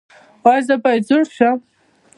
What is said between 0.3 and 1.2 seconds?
ایا زه باید